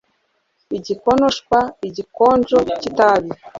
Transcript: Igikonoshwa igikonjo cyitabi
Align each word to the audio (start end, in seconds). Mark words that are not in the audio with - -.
Igikonoshwa 0.77 1.59
igikonjo 1.87 2.57
cyitabi 2.81 3.29